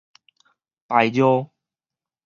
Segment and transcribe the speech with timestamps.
[0.87, 1.51] 排尿